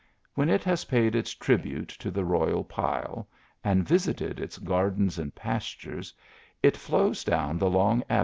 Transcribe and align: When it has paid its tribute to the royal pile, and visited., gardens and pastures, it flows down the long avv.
When 0.33 0.49
it 0.49 0.63
has 0.63 0.85
paid 0.85 1.13
its 1.13 1.29
tribute 1.35 1.89
to 1.89 2.09
the 2.09 2.25
royal 2.25 2.63
pile, 2.63 3.29
and 3.63 3.87
visited., 3.87 4.51
gardens 4.63 5.19
and 5.19 5.35
pastures, 5.35 6.11
it 6.63 6.75
flows 6.75 7.23
down 7.23 7.59
the 7.59 7.69
long 7.69 8.01
avv. 8.09 8.19